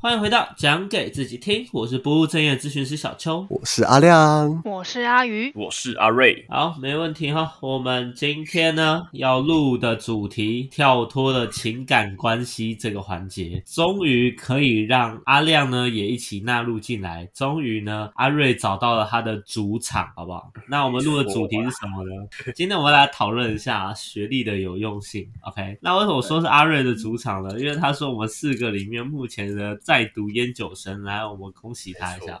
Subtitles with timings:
[0.00, 3.44] 欢迎回到讲给自己听，我是不务正业咨询师小邱。
[3.50, 4.62] 我是阿亮。
[4.64, 7.52] 我是阿鱼，我是阿瑞，好，没问题哈。
[7.60, 17.28] 我们今天呢要录的主题跳脱了情感关系这个环节，终于可以让阿亮呢也一起纳入进来。
[17.34, 20.52] 终于呢，阿瑞找到了他的主场，好不好？
[20.68, 22.28] 那我们录的主题是什么呢？
[22.54, 25.28] 今天我们来讨论一下学历的有用性。
[25.40, 27.58] OK，那为什么说是阿瑞的主场呢？
[27.58, 32.38] 因为他是我们四个里面目前的在读研究生，来，我们恭喜他一下。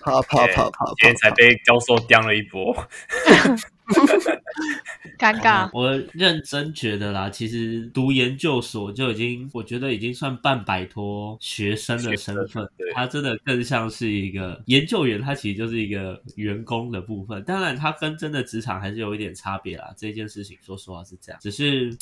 [0.00, 2.74] 啪啪啪啪今天才被教授刁了一波。
[5.16, 5.70] 尴尬。
[5.74, 17.40] 我认真觉得啦，其实读研究所就已经，我觉得已经算半摆脱学生的身份他真的更像是一个研究员，他其实就是一个员工的部分。
[17.44, 19.94] 当然，他跟真的职场还是有一点差别啦。
[19.96, 21.96] 这件事情说实话是这样，只是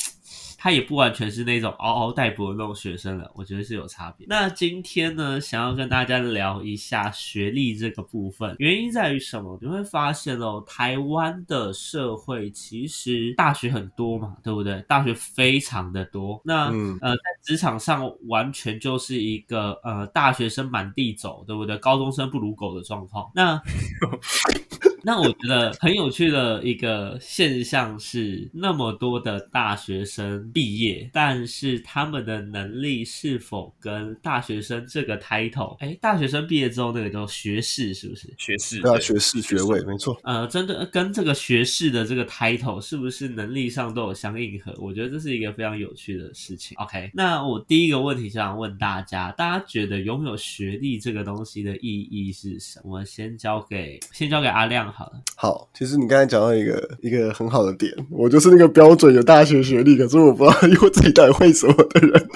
[0.57, 4.25] 他也不完全是那种嗷嗷待哺的那种学生了，我觉得是有差别。
[4.27, 9.57] 那今天呢，想要跟大家聊一下学历这个部分，原因在于什么？
[9.61, 14.81] 你会发现哦，台湾的社会其实大学很多嘛，对不对？
[14.87, 16.41] 大学非常的多。
[16.43, 21.77] 那、嗯呃，在职场上完全就是一个呃大学生满地走，对不对？
[21.77, 23.31] 高中生不如狗的状况。
[23.33, 23.61] 那
[25.07, 38.27] 那我觉得很有趣的一个现象是，那么多的大学生毕业，但是他们的能力是否跟大学生这个 title，哎，大学生毕业之后那个叫学士，是不是？
[38.37, 40.19] 学士对啊，学士学位没错。
[40.25, 44.75] 呃，真的跟这个学士的这个 title 是不是能力上都有相应合？
[44.77, 46.75] 我觉得这是一个非常有趣的事情。
[46.79, 52.87] OK，那我第一个问题想问大家，大家觉得拥有学历这个东西的意义是什么？
[52.87, 55.11] 我们先交给先交给阿亮好。
[55.35, 62.27] 好，其实你刚才讲到一个一个很好的点，我就是那个标准有大学学历，可是我不知道我自己到底会什么的人。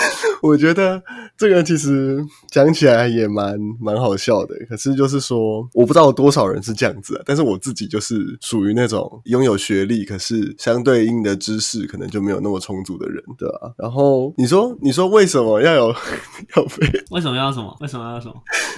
[0.42, 1.02] 我觉得
[1.36, 15.88] 这个其实讲起来也蛮蛮好笑的，可是就是说，我不知道有多少人是这样子、啊，但是我自己就是属于那种拥有学历，可是相对应的知识可能就没有那么充足的人，对吧、然后你说，你说为什么要有
[16.56, 17.76] 要被为什么要什么？
[17.80, 18.34] 为什么要什么？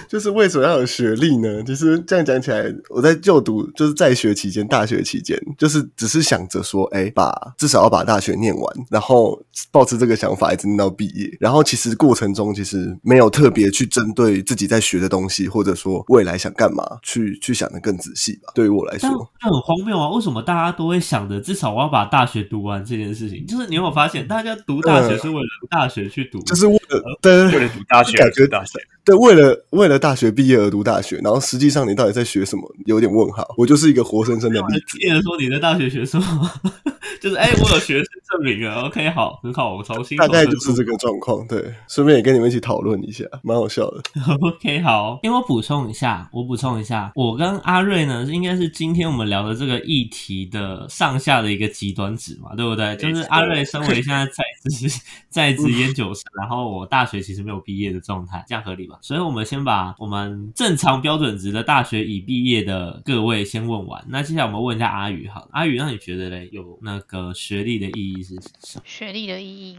[0.09, 1.63] 就是为什么要有学历呢？
[1.63, 9.41] 其实这样讲起来，我在就读就是在学期间，大学期间，就是只是想着说，哎，把至少要把大学念完，然后
[9.71, 11.35] 抱持这个想法一直念到毕业。
[11.39, 18.51] 然后其实过程中其实没有特别去针对自己在学的东西，或者说未来想干嘛，去去想的更仔细吧。
[18.53, 19.09] 对于我来说，
[19.41, 20.09] 那很荒谬啊！
[20.09, 23.45] 为什么大家都会想着至少我要把大学读完这件事情？
[23.45, 33.45] 就是你有没有发现，大家读大学是为了大学去读，就是为了对为了读大学，感觉读大学，对，为了为了大学毕业而读大学，然后实际上你到底在学什么，有点问号。
[33.57, 34.97] 我就是一个活生生的例子。
[34.97, 36.51] 记得说你在大学学什么？
[37.19, 44.01] 就是哎、我有学士证明啊，OK，好，很好，我重新大概就是这个状况，对，顺便也跟你们一起讨论一下，蛮好笑的。
[44.41, 52.95] OK，好，因为我补充一下，我补充一下，我跟阿瑞呢，应该是今天我们聊的这个议题的上下的一个极端值嘛，对不对？
[52.97, 58.92] 就是阿瑞身为现在在职 在职研究生，然后我大学其实没有毕业的状态，这样合理吧？
[59.01, 68.83] 所以我们先把我们正常标准值的大学已毕业的各位先问完，那接下来我们问一下阿宇好了，阿宇，那你觉得嘞，有那个学历的意义是什么？
[68.85, 69.77] 学历的意义，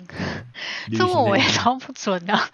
[0.97, 2.35] 这问我也超不准的。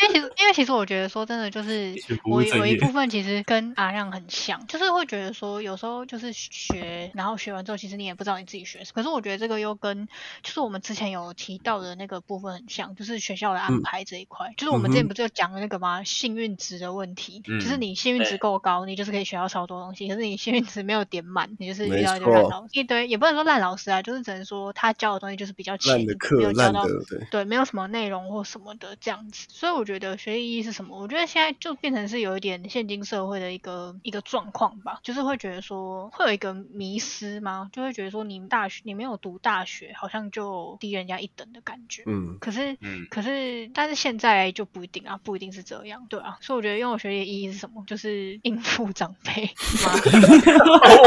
[0.00, 1.94] 因为其实，因为其实我觉得说真的，就是
[2.24, 8.92] 我有一部分其实跟阿亮很像，就是会觉得说有时候就是学，然后学完之后，其实你也不知道你自己学什么。
[8.94, 10.08] 可是我觉得这个又跟
[10.42, 14.54] 就是我们之前有提到的那个部分很像，就是学校的安嗯排这一块。
[14.56, 16.04] 就是我们之前不是有讲的那个吗？
[16.04, 20.06] 幸运值的问题，就是嗯你幸运值够高，你就是可以学到超多东西。
[20.06, 31.00] 可是你幸运值没有点满，你就是没遇到一堆烂老师，一堆也不能说烂老师啊，就是只能说他教的东西就是比较浅一点，烂的课没有，教到烂的对，对，没有什么内容或什么的这样子，所以我觉得学习意义是什么？
[31.00, 37.70] 我觉得现在就变成是有一点现今社会的一个一个状况吧，就是会觉得说会有一个迷失吗？
[37.72, 42.02] 就会觉得说你大学你没有读大学，好像就低人家一等的感觉。
[42.04, 46.36] 嗯，可是，嗯可是，但是现在就不一定啊，不一定是这样，对啊。
[46.40, 47.82] 所以我觉得拥有学历的意义是什么？
[47.86, 49.42] 就是应付长辈
[49.84, 49.90] 吗？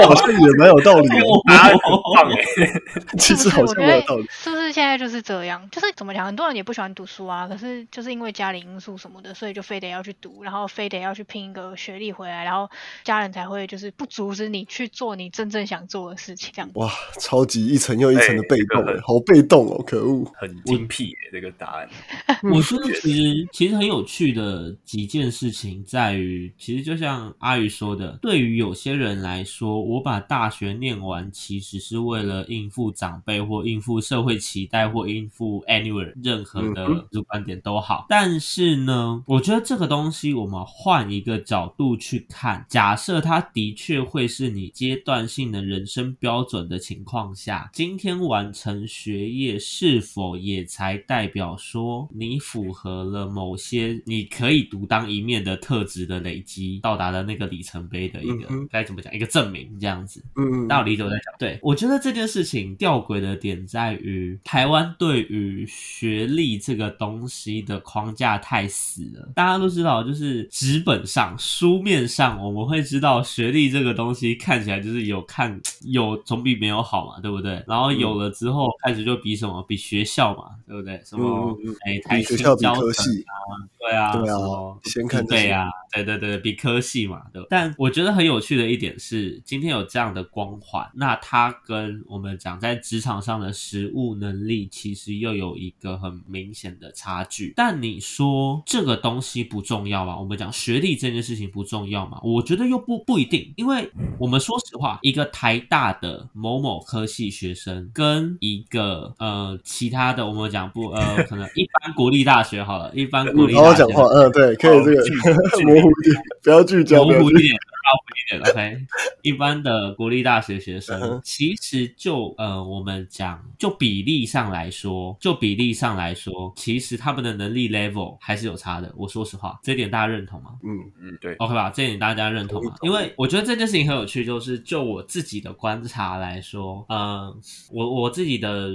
[0.08, 1.42] 好像也蛮有道理哦。
[1.46, 1.78] 啊，很
[2.16, 2.42] 棒哎！
[3.18, 4.26] 其实好像蛮有道理。
[4.30, 5.70] 是不是现在就是这样？
[5.72, 6.26] 就是怎么讲？
[6.26, 12.70] 很多人也不喜欢读书啊，可是就是因为家里因素什么的，所以就非得要去读，然后非得要去拼一个学历回来，然后
[13.04, 16.52] 家人才会就是不阻止你去做你真正想做的事情。
[16.54, 20.24] 这样哇，超级一层又一层的被动好被动哦，可恶。
[20.36, 21.90] 很精辟耶，这个答案。
[22.44, 38.06] 我觉得其实其实很有趣的几件事情在于，其实就像阿宇说的，对于有些人来说，我把大学念完，其实是为了应付长辈或应付社会期待或应付 anywhere 任何的观点都好。
[38.08, 60.24] 但是呢，我觉得这个东西我们换一个角度去看，假设它的确会是你阶段性的人生标准的情况下，今天完成学业是否也才代表说你符合了某些你可以独当一面的特质的累积，到达了那个里程碑的一个嗯该怎么讲一个证明这样子。
[60.36, 61.34] 嗯，大家有理解我在讲？
[61.40, 69.32] 对，我觉得这件事情吊诡的点在于，台湾对于学历这个东西的框架太死了。
[69.36, 77.64] 大家都知道，就是纸本上、书面上，我们会知道学历这个东西看起来就是有看有总比没有好嘛，对不对？
[77.68, 79.64] 然后有了之后，开始就比什么？
[79.68, 81.02] 比学校嘛，对不对？
[81.06, 81.58] 什么？
[81.86, 83.34] 哎，比学校比交城科系啊，
[83.80, 84.38] 对啊，对啊
[84.84, 87.46] 先看对啊，对对对，比科系嘛，对。
[87.50, 97.54] 但我觉得很有趣的一点是，今天有这样的光环，那它跟我们讲在职场上的实务能力，其实又有一个很明显的差距。
[97.56, 100.18] 但你说这个东西不重要吗？
[100.18, 102.20] 我们讲学历这件事情不重要吗？
[102.24, 115.04] 我觉得又不不一定，因为我们说实话，一个台大的某某科系学生跟一个呃其他的，我们讲不呃可能一般国立大学好了，一般国立大学讲话，嗯，对，可以这个
[115.64, 117.56] 模糊一点，不要聚焦，模糊一点，
[117.94, 118.78] 一点，OK。
[119.24, 128.94] 一般的国立大学学嗯生，其实就呃，我们讲就比例上来说，就比例上来说，其实他们的能力 level 还是有差的。
[128.98, 130.52] 我说实话，这点大家认同吗？
[130.64, 132.76] 嗯嗯，对，OK 吧，这点大家认同吗？
[132.82, 137.34] 因为我觉得这件事情很有趣，就是就我自己的观察来说，呃，
[137.72, 138.70] 我我自己的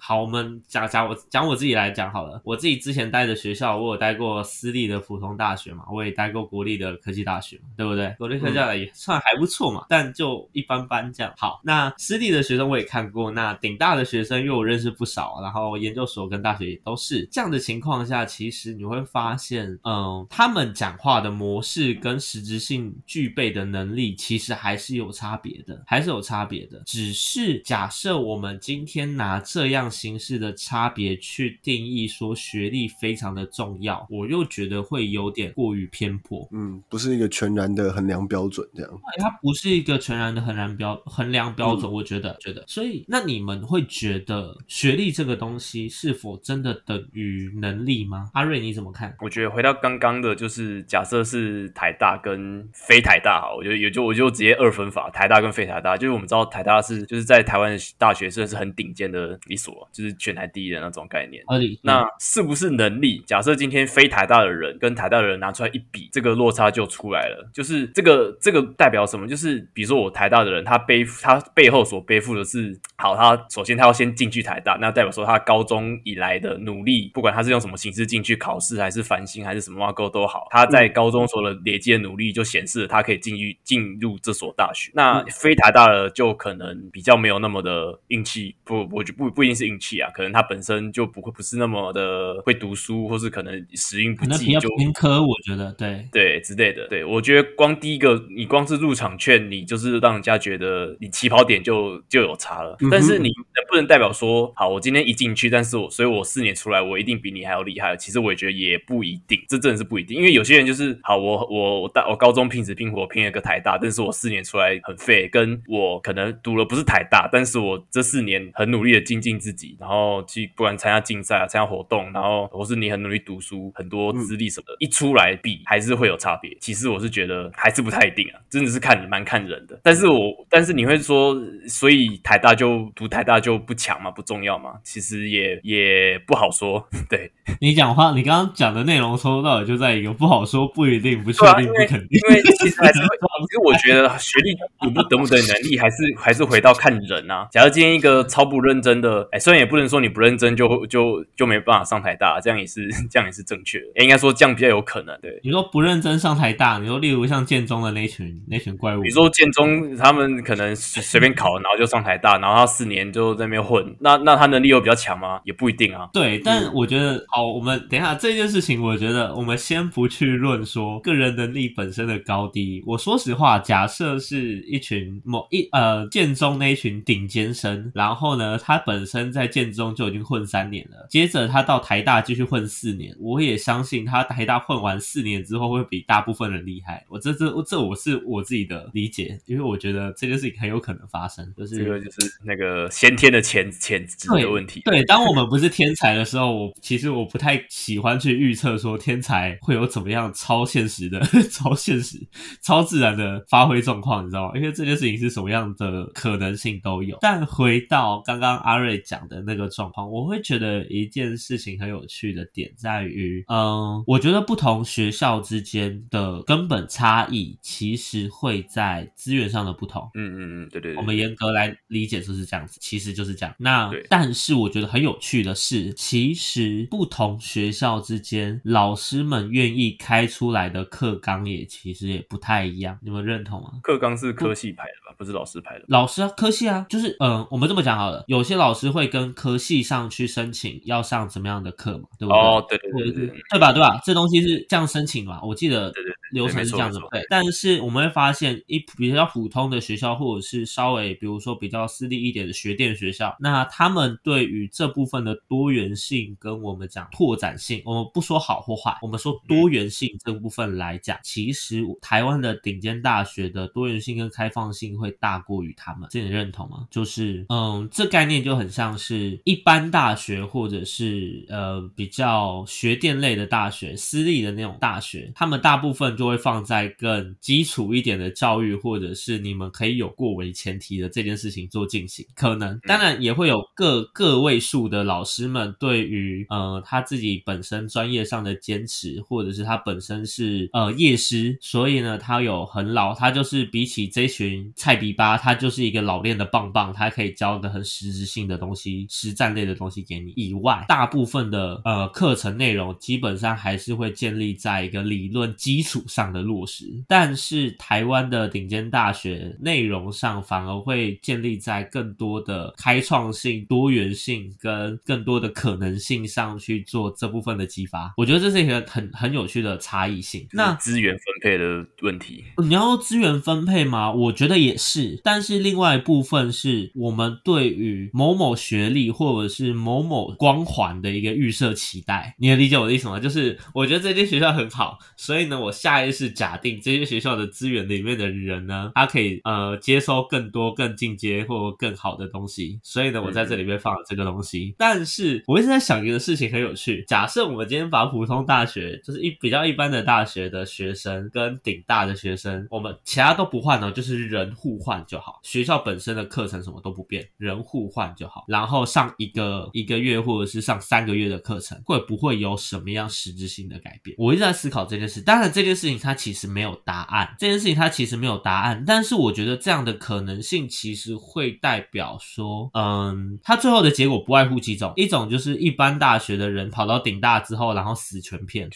[0.00, 2.40] 好，我们讲讲我讲我自己来讲好了。
[2.44, 8.12] 我自己之前待的学校，我有待过私立的普通大学嘛，我也待过国立的科技大学嘛，对不对？
[8.18, 11.32] 国立科技大学也算还不错嘛，但就一般般这样。
[11.36, 26.82] 好，那私立的学生我也看过，那顶大的学生因为我认识不少，然后研究所跟大学也都是这样的情况下，其实你会发现，嗯，他们讲话的模式跟实质性具备的能力，其实还是有差别的，还是有差别的。
[26.86, 36.46] 只是假设我们今天拿这样形式的差别去定义说学历非常的重要，我又觉得会有点过于偏颇。
[36.52, 38.90] 嗯，不是一个全然的衡量标准，这样。
[39.18, 48.30] 它不是一个全然的衡量标衡量标准，我觉得觉得，所以那你们会觉得学历这个东西是否真的等于能力吗？
[48.34, 49.14] 阿瑞你怎么看？
[49.20, 61.42] 我觉得回到刚刚的，就是假设是台大跟非台大哈，我觉得也就我就直接二分法，台大跟非台大，就是我们知道台大是就是在台湾的大学算是很顶尖的一所，就是全台第一的那种概念。
[61.82, 63.22] 那是不是能力？
[63.26, 67.48] 假设今天非台大的人跟台大的人拿出来一比，这个落差就出来了。
[67.52, 69.26] 就是这个这个代表什么？
[69.26, 84.90] 就是比如说我台大的人，他背他背后所背负的是，好，他首先他要先进去台大，那代表说他高中以来的努力，不管他是用什么形式进去考试，还是繁星，还是什么挖沟都好，他在高中所的累积的努力就显示了他可以进去进入这所大学。
[84.94, 96.08] 那非台大的就可能比较没有那么的运气，不，我就不不一定是运气啊，可能他本身就不会不是那么的会读书，或是可能时运不济就偏科，我觉得对。
[96.12, 96.86] 对之类的。
[96.88, 102.76] 对我觉得光第一个，你光是入场券，你就是让人家觉得你起跑点就就有差了。
[102.80, 107.96] 嗯但是你能不能代表说，好，我今天一进去，但是我所以我四年出来，我一定比你还要厉害？
[107.96, 110.16] 其实我也觉得也不一定，这真的是不一定。
[110.16, 126.56] 因为有些人就是好，我我我大我高中拼死拼活拼了个台大，但是我四年出来很废，跟我可能读了不是台大，但是我这四年很努力的精进自己，然后去不管参加竞赛啊、参加活动，然后或是你很努力读书，很多资历什么的，一出来比还是会有差别。
[126.60, 129.78] 其实我是觉得还是不太一定啊，真的是看蛮看人的。
[129.82, 134.10] 但是我但是你会说，所以台大就读台大就不强嘛？
[134.10, 134.74] 不重要嘛？
[134.84, 136.86] 其实也也不好说。
[137.08, 142.20] 对你讲话，你刚刚讲的内容从头到尾就在一个不好说、不一定、不确定、因为不肯定。
[142.28, 143.08] 因为其实还是会，
[143.48, 147.48] 其实我觉得学历读不等不等能力，还是还是回到看人啊。
[147.50, 153.86] 假如今天一个超不认真的，哎，虽然也不能说你不认真就就就没办法上台大，这样也是这样也是正确的。
[153.96, 155.18] 哎应该说这样比较有可能。
[155.20, 165.40] 对，你说不认真上台大，你说例如像建中的那群那群怪物，你说建中他们可能随随便考，然后就上台大，然后他四年就在那边混，那那他能力有比较强吗？
[165.44, 166.08] 也不一定啊。
[166.12, 172.82] 对，但我觉得，好，我们等一下这件事情，我觉得我们先不去论说个人能力本身的高低。
[172.86, 187.04] 我说实话，假设是一群某一呃建中那一群顶尖生，然后呢，他本身在建中就已经混三年了，接着他到台大继续混四年，我也相信他台大混完四年之后会比大部分人厉害。
[187.08, 194.82] 我这这这我是我自己的理解，因为我觉得这件事情很有可能发生，就是这个就是那个先天的潜潜质的问题。
[194.84, 201.20] 对，当我们不是天才的时候，我其实我不太喜欢去预测说天才会有怎么样超现实的、
[201.50, 202.18] 超现实、
[202.62, 204.52] 超自然的发挥状况，你知道吗？
[204.56, 207.18] 因为这件事情是什么样的可能性都有。
[207.20, 220.08] 但回到刚刚阿瑞讲的那个状况，我会觉得一件事情很有趣的点在于，嗯，我觉得不同学校之间的根本差异，其实会在资源上的不同。
[220.14, 223.52] 嗯嗯嗯，对对对，我们严格来理解就是这样子，其实就是这样。
[223.58, 233.72] 那但是我觉得很有趣的是，其实不同学校之间，老师们愿意开出来的课纲也其实也不太一样，你们认同吗？
[233.82, 235.84] 课纲是科系排的吧，不是老师排的。
[235.88, 242.40] 老师啊，科系啊，就是嗯、呃我们这么讲好了，有些老师会跟科系上去申请要上怎么样的课嘛，对不对？
[242.40, 243.72] 哦，对对对对对，对吧？
[243.72, 244.00] 对吧？
[244.04, 245.40] 这东西是这样申请嘛？
[245.42, 246.98] 我记得对对对流程是这样子。
[246.98, 266.86] 嘛对，但是我们会发现，一比较普通的学校，或者是稍微比如说比较私立一点的学电学校，那他们对于这部分的多元性跟我们讲拓展性，我们不说好或坏，我们说多元性这部分来讲，其实台湾的顶尖大学的多元性跟开放性会大过于他们，这你认同吗？
[266.90, 282.24] 就是嗯，这概念就很像是一般大学或者是呃比较学电类的大学，私立的那种大学，他们大部分就会放在更基础一点的教育，或者是你们可以有过为前提的这件事情做进行。
[282.34, 300.32] 可能当然也会有个个位数的老师们对于呃他自己本身专业上的坚持，或者是他本身是呃业师，所以呢他有很老，他就是比起这群菜比巴，他就是一个老练的棒棒，他可以教的很实质性的东西、实战类的东西给你。
[300.36, 318.12] 以外，大部分的呃课程内容基本上还是会建立在一个理论基础上的落实，但是台湾的顶尖大学内容上反而会建立在更多的开创性、多元性跟更多的可能性上去做这部分的激发。
[318.16, 320.46] 我觉得这是一个很很有趣的差异性。
[320.52, 322.44] 那资源分配的问题。
[322.58, 324.12] 你要说资源分配吗？
[324.12, 332.34] 我觉得也是，但是另外一部分是我们对于某某学历或者是某某光环的一个预设期待。
[332.38, 333.18] 你能理解我的意思吗？
[333.18, 344.74] 就是我觉得这间学校很好，所以呢，我下意识假定这些学校的资源里面的人呢，他可以呃接收更多、更进阶或更好的东西，所以呢，我在这里面放了这个东西。
[344.78, 364.14] 但是我一直在想一个事情很有趣，假设我们今天把普通大学，就是一比较一般的大学的学生跟顶大的学生，我们其他都不换呢，就是人互换就好，学校本身的课程什么都不变，人互换就好，然后上一个一个月或者是上三个月的课程，会不会有什么样实质性的改变？
[364.18, 365.20] 我一直在思考这件事。
[365.20, 378.68] 当然，这件事情它其实没有答案，这件事情它其实没有答案，但是我觉得这样的可能性其实会代表说，嗯，它最后的结果不外乎几种，一种就是一般大学的人跑到顶大之后，然后死全片，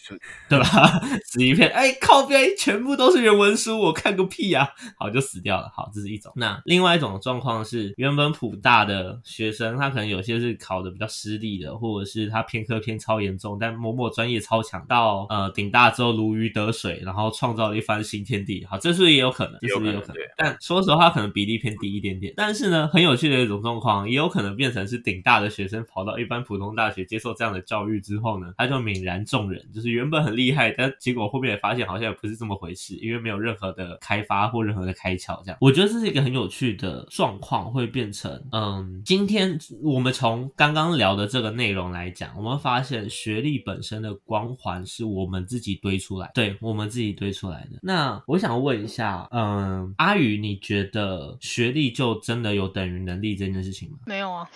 [0.48, 1.00] 对吧？
[1.26, 5.70] 死一片，哎，靠边，全部都是原文书，我看个屁呀、好，就死掉了。
[5.74, 6.32] 好，这是一种。
[6.36, 18.64] 那另外一种状况是，原本普大的学生，他可能有些是考的比较失利的，或者是他偏科偏超严重，但某某专业超强，到呃顶大之后如鱼得水，然后创造了一番新天地。
[18.64, 19.58] 好，这是不是也有可能？
[19.60, 20.28] 这是不是也有可能可能？
[20.36, 22.32] 但说实话，可能比例偏低一点点。
[22.36, 35.42] 但是呢，很有趣的一种状况，也有可能变成是顶大的学生跑到一般普通大学接受这样的教育之后呢，他就泯然众人，就是原本很厉害，但结果后面也发现好像也不是这么回事，因为没有任何的开发或任何的开窍。
[35.44, 47.78] 这样，我觉得这是一个很有趣的状况，会变成嗯，今天我们从刚刚聊的这个内容来讲，我们发现学历本身的光环是我们自己堆出来，对我们们自己堆出来的。
[47.82, 53.98] 那我想问一下，嗯，阿宇，你觉得学历就真的有等于能力这件事情吗？
[54.06, 54.48] 没有啊，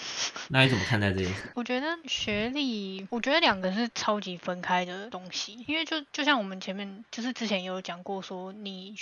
[0.49, 1.50] 那你怎么看待这件事？
[1.56, 8.94] 我觉得学历，我觉得两个是超级分开的东西，因为就就像我们前面就是之前也有讲过，说你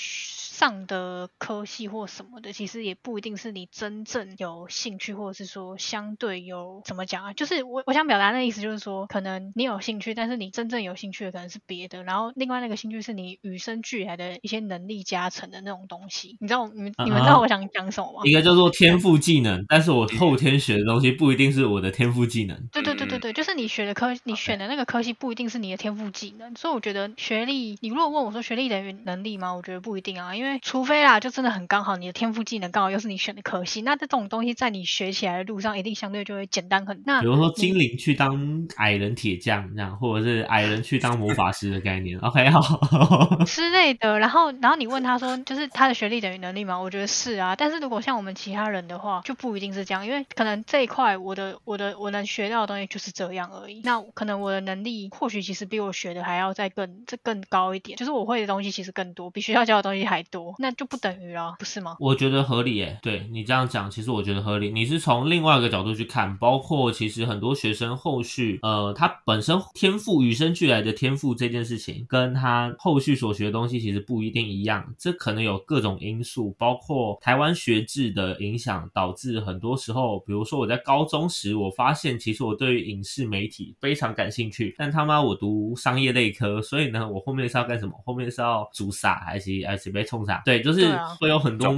[0.58, 7.32] 上的科系或什么的，其实也不一定是你真正有兴趣，或者是说相对有怎么讲啊？
[7.32, 16.36] 就是我我想表达的意思就是说，可能你有兴趣，但是你真正有兴趣的可能是别的，然后另外那个兴趣是你与生俱来的一些能力加成的那种东西。
[16.40, 18.22] 你知道你们你们知道我想讲什么吗？
[18.24, 22.68] 一个叫做天赋技能，但是我后天学的东西不一定是我的天赋技能。
[22.72, 29.52] 对对对对对，就是你学的科，你选的那个科系不一定是你的天赋技能，所以我觉得学历，你如果问我说学历等于能力吗？
[29.52, 37.02] 我觉得不一定啊，因为除非啦，就真的很刚好你的天赋技能刚好又是你选的科系，那这种东西在你学起来的路上一定相对就会简单很。
[37.04, 44.18] 那比如说精灵去当矮人铁匠这样，或者是矮人去当魔法师的概念，OK 好之类的。
[44.18, 46.78] 然后然后你问他说，就是他的学历等于能力吗？
[46.78, 53.80] 我觉得是啊，但是如果像我们其他人的话，就不一定是这样，因为可能这一块我的我的我能学到的东西就是这样而已。
[53.84, 61.96] 那可能我的能力或许其实比我学的还要再更这更高一点，就是我会的东西其实更多，比学校教的东西还多，那就不等于了，不是吗？
[62.00, 64.70] 我觉得合理诶，对你这样讲，其实我觉得合理。
[64.70, 87.92] 你是从另外一个角度去看，包括其实很多学生后续，呃，他本身天赋与生俱来的天赋这件事情，跟他后续所学的东西其实不一定一样，这可能有各种因素，包括台湾学制的影响，导致很多时候，比如说我在高中时，我发现其实我对于影视媒体非常感兴趣，但他妈我读商业类科，所以呢，我后面是要干什么？
[88.04, 90.40] 后面是要煮傻还是还是被冲啥？
[90.44, 91.74] 对，就是会有很多。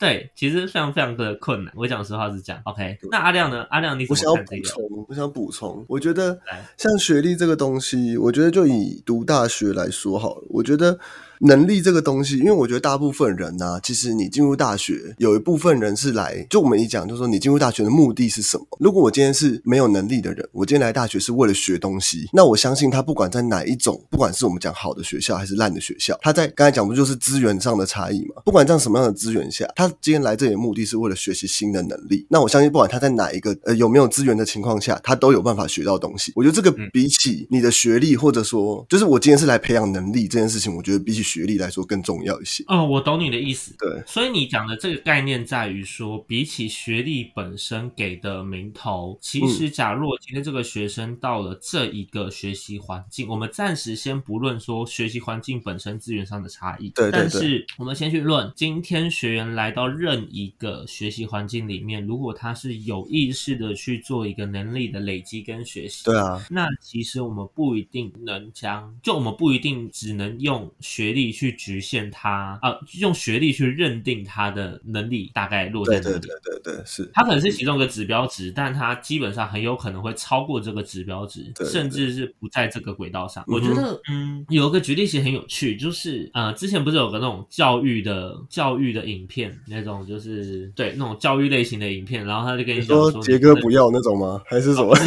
[0.00, 1.72] 对，其实非常非常的困难。
[1.76, 2.60] 我讲实话是这样。
[2.64, 3.64] OK，那阿亮呢？
[3.70, 6.40] 阿亮，你我想要补充，我想补充，我觉得
[6.76, 10.98] 像学历这个东西，我觉得就以读大学来说好了，我觉得。
[11.40, 18.66] 能力这个东西，因为我觉得大部分人呢，其实你进入大学，有一部分人是来，就我们一讲，就是说你进入大学的目的是什么？
[18.80, 28.42] 如果我今天是没有能力的人，我今天来大学是为了学东西，那我相信他不管在哪一种，不管是我们讲好的学校还是烂的学校，他在刚才讲不就是资源上的差异嘛？
[28.44, 36.32] 不管在什么样的资源下，他今天来这里的目的是为了学习新的能力，那我相信不管他在哪一个呃有没有资源的情况下，他都有办法学到东西。
[36.34, 42.62] 我觉得这个比起你的学历，或者说就是我今天是来培养能力这件事情，我觉得比起学历来说更重要一些。
[42.68, 43.74] 嗯，我懂你的意思。
[43.78, 71.54] 对，所以你讲的这个概念在于说，比起学历本身给的名头，其实假若今天这个学生到了这一个学习环境，我们暂时先不论说学习环境本身资源上的差异，对，但是我们先去论今天学员来到任一个学习环境里面，如果他是有意识的去做一个能力的累积跟学习，对啊，那其实我们不一定能将，就我们不一定只能用学历去。
[71.54, 76.18] 局限他啊，用学历去认定他的能力大概落在哪里？
[76.18, 77.08] 对对对对，是。
[77.14, 83.44] 他可能是其中一个指标值，但他基本上很有可能会超过这个指标值，甚至是不在这个轨道上。
[83.46, 94.42] 我觉得，嗯，有一个举例其实很有趣，就是呃，之前不是有个那种教育的教育的影片，那种就是对那种教育类型的影片，然后他就跟你讲说杰哥不要那种吗？
[94.46, 94.94] 还是什么？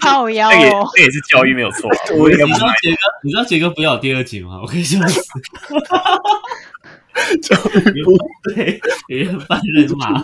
[0.00, 1.90] 好妖哦，这也是教育没有错。
[2.14, 4.60] 你知道杰哥，你知道杰哥不要第二集吗？
[4.62, 5.20] 我可以笑死。
[7.42, 8.16] 教育部
[8.54, 10.22] 对， 也犯人马。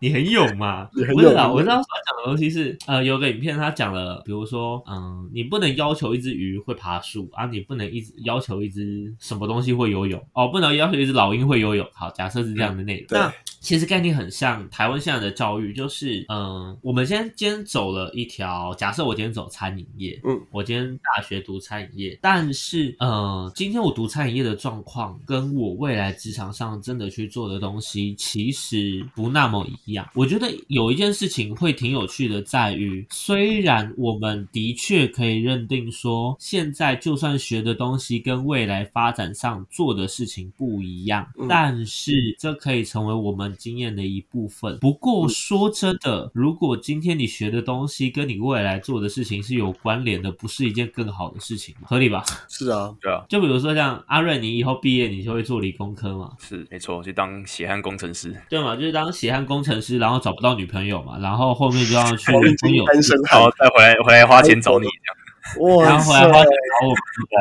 [0.00, 0.84] 你很勇嘛？
[0.92, 11.88] 不是啊，我知道他讲的东西是，呃，有个影片他讲了，比如说，嗯，你不能要求一只鱼会爬树啊，你不能一直要求一只什么东西会游泳哦，不能要求一只老鹰会游泳。
[11.94, 13.06] 好，假设是这样的内容。
[13.10, 13.32] 那
[13.64, 30.06] 其实概念很像台湾现在的教育，就是，嗯，我们先今天走了一条，假设我今天走餐饮业，嗯，我今天大学读餐饮业，但是，嗯，今天我读餐饮业的状况，跟我未来职场上真的去做的东西，其实不那么一样。
[30.14, 44.78] 我觉得有一件事情会挺有趣的，在于虽然我们的确可以认定说，现在就算学的东西跟未来发展上做的事情不一样，但是这可以成为我们经验的一部分。
[44.80, 51.88] 不过说真的，如果今天你学的东西跟你未来做的事情是有关联的，不是一件更好的事情吗？
[51.88, 52.24] 合理吧？
[52.48, 53.24] 是啊，对啊。
[53.28, 56.32] 就比如说像阿瑞，你以后毕业你就会做理工科嘛？
[56.38, 58.74] 是没错，就当血汗工程师，对嘛？
[58.76, 65.23] 就是当血汗工程师，然后找不到女朋友嘛，然后后面就要去朋友单身，然后再回来回来花钱找你这样。
[65.60, 66.96] 哇塞然后回来，花钱找我们，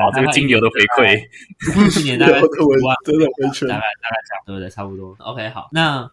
[0.05, 2.43] 哇，这个金流的回馈，一年大概五
[2.85, 4.69] 万，真的回圈大概大概这样，对不对？
[4.69, 5.15] 差不多。
[5.19, 6.09] OK，好，那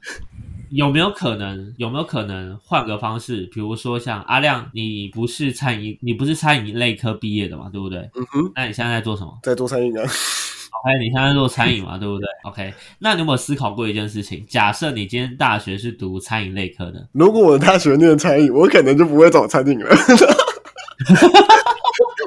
[0.71, 1.75] 有没有可能？
[1.79, 3.49] 有没有可能换个方式？
[3.53, 7.99] 比如说像阿亮，你不是餐饮，你不是餐饮类科毕业的嘛，对不对？
[8.15, 14.47] 嗯哼，那你现在在做什么在做餐饮啊，？OK，你现在在做餐饮嘛，对不对？OK，那你有没有思考过一件事情？
[14.49, 19.91] 假设你今天大学是读餐饮类科的，如果我大学念餐饮，我可能就不会找餐饮了，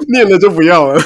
[0.12, 1.00] 念了就不要了。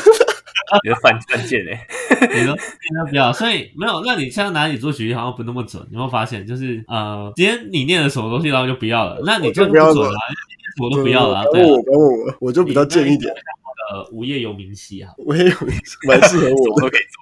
[0.84, 1.86] 你的犯犯贱哎，
[2.28, 4.02] 你说你说不要，所以没有。
[4.04, 6.46] 那你现在拿你做举例好像不那么准，你有没有发现？
[6.46, 10.18] 就是呃，今天你念了什么东西，然后就不要了，那你就不要了准了，
[10.76, 13.32] 什么都不要了啊，对啊不要问我，不要问我，我就比较贱一点，
[13.90, 15.50] 呃，无业游民系啊，我也有
[16.06, 16.86] 蛮适合什我的。
[16.86, 17.18] 都可以做。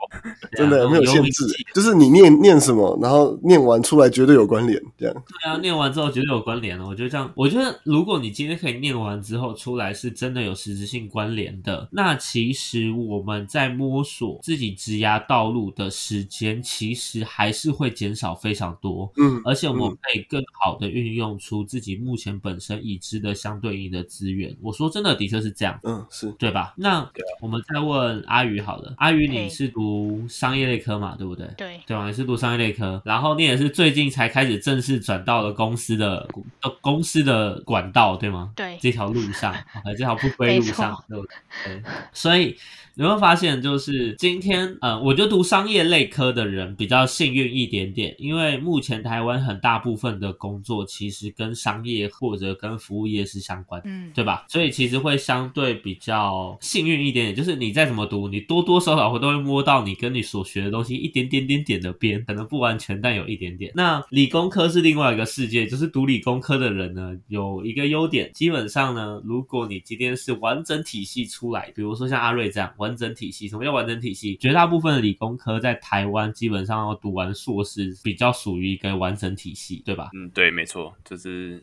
[0.56, 5.14] 真的没有游民限制，就是你念念什么，然后念完出来绝对有关联，这样。
[5.14, 6.86] 对啊，念完之后绝对有关联了。
[6.86, 19.12] 我觉得这样，我觉得如果你今天可以念完之后出来是真的有实质性关联的，那其实我们在摸索自己职涯道路的时间，其实还是会减少非常多。
[19.18, 24.56] 嗯，而且我们嗯可以更好的运用出自己目前本身已知的相对应的资源。
[24.62, 25.78] 我说真的，的确是这样。
[25.82, 26.74] 嗯，是对吧？
[26.76, 27.08] 那
[27.40, 31.46] 我们再问阿宇好了，阿宇你是读商业类科嘛，对不对？
[31.56, 32.06] 对，对吧？
[32.06, 36.28] 你是读商业类科，然后你也是最近才开始正式转到了公司的
[36.62, 38.52] 呃公司的管道，对吗？
[38.56, 39.54] 对这条路上
[39.96, 41.34] 这条不归路上，对不对？
[41.74, 42.56] 对所以
[42.94, 53.88] 你会发现，就是今天，呃，我觉得读商业类科的人比较幸运一点点，因为目前台湾很大部分的工作其实跟商业或者跟服务业是相关的。
[53.90, 54.46] 嗯，对吧？
[54.48, 63.72] 所以其实会相对比较幸运一点点，就是你再怎么读，你多多少少会都会摸到你跟你所学的东西一点点点点的边，可能不完全，但有一点点。
[63.74, 74.36] 那理工科是另外一个世界，就是读理工科的人呢，有一个优点，基本上呢，如果你今天是完整体系出来，比如说像阿瑞这样完整体系，什么叫完整体系？
[74.36, 80.10] 绝大部分的理工科在台湾基本上要读完硕士，比较属于一个完整体系，对吧？
[80.14, 81.60] 嗯，对，没错，就是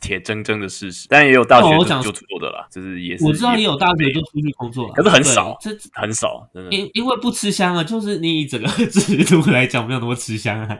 [0.00, 1.06] 铁铮铮的事实。
[1.08, 6.70] 但也有大学我讲就就的啦，就是也是我知道也有大学就出去工作啊，可是很少这很少，真的。
[6.70, 10.78] 因因为不吃香啊，就是你以整个 制度来讲，没有那么吃香啊。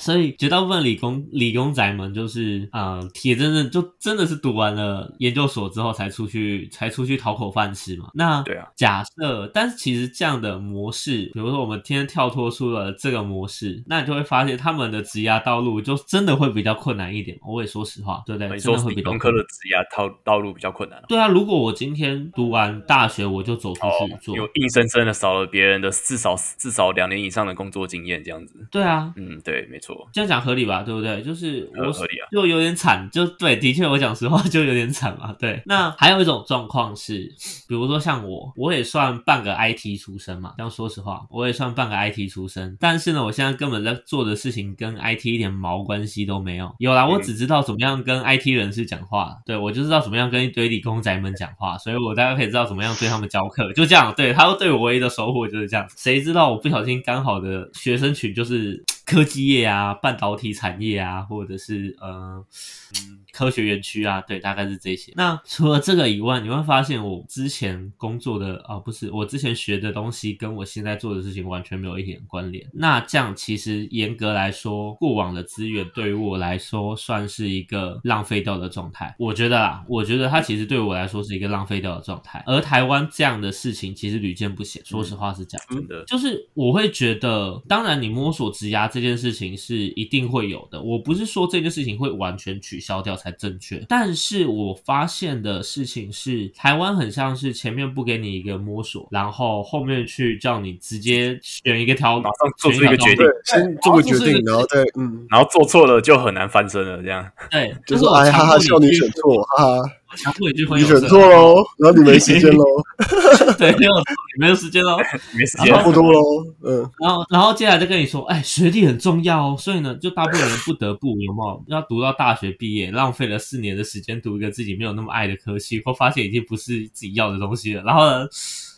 [0.00, 8.08] 对，所以绝大部分理工理工仔们就是啊，铁真正就真的是读完了研究所之后才出去才出去讨口饭吃嘛。
[8.14, 17.38] 那对啊，假设，但是其实这样的模式，比如说我们今天跳脱出了这个模式，那你就会发现他们的职涯道路就真的会比较困难一点。
[17.46, 18.58] 我也说实话，对不对？
[18.58, 28.66] 真的会比工科的职涯道道路比较困难啊对啊，如果我今天读完大学我就走出哦去做，有硬生生的少了别人的至少至少两年以上的工作经验，这样子。
[28.70, 29.89] 对啊，嗯，对，没错。
[30.12, 30.82] 这样讲合理吧？
[30.82, 31.22] 对不对？
[31.22, 35.34] 就是我合合理啊就有点惨，就对，的确我讲实话就有点惨嘛。
[35.38, 37.32] 对， 那还有一种状况是，
[37.68, 40.54] 比如说像我，我也算半个 IT 出身嘛。
[40.56, 46.74] 这样说实话，我也算半个 IT 出身，但是呢，我现在根本在做的事情跟 IT 一点毛关系都没有。
[46.78, 54.12] 有啦，我嗯只知道怎么样跟 IT 人士讲话，对我就知道怎么样跟一堆理工宅们讲话，所以我大概可以知道怎么样对他们教课，就这样。
[54.16, 55.86] 对他对我唯一的收获就是这样。
[55.96, 62.46] 谁知道我不小心刚好的学生群就是科技业啊、半导体产业啊，或者是呃
[62.94, 65.12] 嗯科学园区啊，对，大概是这些。
[65.16, 72.66] 那除了这个以外，你会发现我之前工作的啊、不是我之前学的东西跟我现在做的事情完全没有一点关联。
[72.72, 79.14] 那这样其实严格来说，过往的资源对于我来说算是一个浪费掉的状态。
[79.18, 82.42] 我觉得啦，我觉得它其实对我来说是一个浪费掉的状态。
[82.46, 85.66] 而台湾这样的事情其实屡见不鲜，说实话是这样。
[85.70, 90.82] 真的，就是我会觉得，当然你摸索职涯这件事情是一定会有的。
[90.82, 107.30] 我不是说这件事情会完全取消掉才正确，但是我发现的事情是，台湾很像是前面不给你一个摸索，然后后面去叫你直接选一个条，马上做出一个决定先做个决定，然后再嗯，然后做错了就很难翻身了，这样。
[107.50, 112.64] 对，就是说哎哈哈，叫你选错，哈哈，强迫你去分你选错喽，然后你没时间喽，
[113.58, 113.92] 对，没有
[114.38, 114.96] 没有时间喽。
[115.32, 116.20] 没时间差不多喽，
[116.62, 127.82] 嗯，然后，然后接下来就跟你说，哎，学历很重要哦，所以呢，就大部分人不得不有没有要读到大学毕业，浪费了四年的时间读一个自己没有那么爱的科系，或发现已经不是自己要的东西了。
[127.82, 128.26] 然后呢，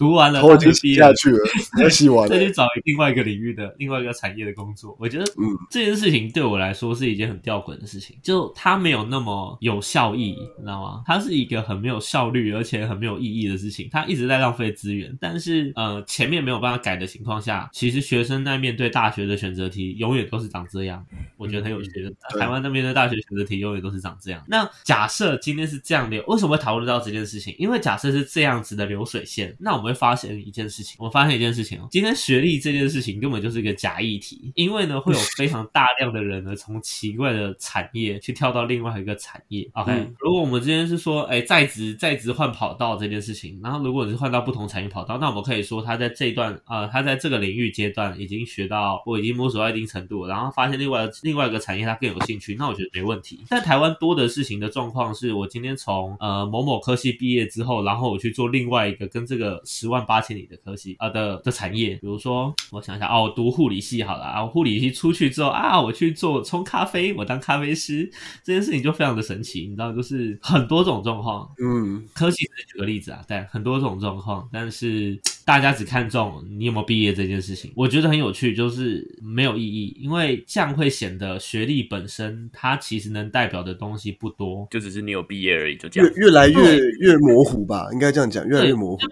[0.02, 4.96] 读完了头已经洗大学毕业了，下去了，要洗完了再，去找另外一个领域的另外一个产业的工作。
[4.98, 11.02] 我觉得，嗯，这件事情对我来说是一件很吊诡的事情，就它没有那么有效益，你知道吗？
[11.06, 15.16] 它是一个很没有效率而且很没有意义的事情，它一直在浪费资源。
[15.20, 21.06] 但是呃前面没有办法改的情况下，其实学生在面对大学的选择题永远都是长这样。
[21.36, 24.42] 我觉得很有趣的，对台湾那边的大学选择题永远都是长这样。
[24.48, 27.54] 那假设今天是这样的，为什么会讨论到这件事情？
[27.58, 39.68] 因为假设是这样子的流水线，那我们会发现一件事情，我发现一件事情哦，今天学历这件事情根本就是一个假议题，因为呢会有非常大量的人呢从奇怪的产业去跳到另外一个产业。
[39.74, 53.44] OK，、嗯如果我们今天是说，哎，在职在职换跑道这件事情，然后如果你是换到不同产业跑道，那我们可以说他在这一段呃，他在这个领域阶段已经学到，我已经摸索到一定程度，然后发现另外另外一个产业他更有兴趣，那我觉得没问题。
[53.48, 68.08] 但台湾多的事情的状况是我今天从呃某某科系毕业之后，然后我去做另外一个跟这个十万八千里的科系啊、呃、的的产业，比如说我想想啊，我读护理系好了啊，我护理系出去之后啊，我去做冲咖啡，我当咖啡师，
[68.44, 71.50] 这件事情就非常的神奇，你知道，就是很多种状况。
[71.60, 84.68] 嗯，科系只是举个例子啊，对，很多种状况，但是大家只看重你有没有毕业这件事情，我觉得很有趣，就是没有意义，因为这样会显得学历本身它其实能代表的东西不多。
[84.70, 86.12] 就只是你有毕业而已，就这样。
[86.14, 89.02] 越来越越模糊吧，应该这样讲，越来，越模糊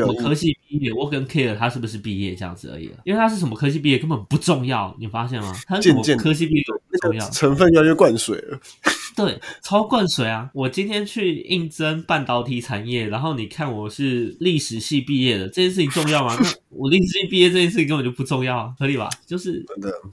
[0.00, 5.54] 什么科系毕业，我更 care 他是不是毕业这样子而已了，因为他是什么科系毕业根本不重要，你发现吗？
[5.66, 8.58] 他是什么科系毕业不重要个，成分越来越灌水了。
[9.16, 10.48] 对，超灌水啊！
[10.54, 16.34] 我今天去应征半导体产业，然后你看我是历史系毕业的，这件事情重要吗？
[16.40, 19.10] 那我历史系毕业这件事情根本就不重要啊，合理吧？
[19.26, 19.62] 就是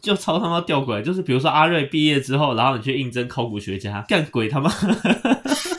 [0.02, 4.70] 就超他妈吊诡，就是比如说阿瑞毕业之后，然后你去应征考古学家，干鬼他妈，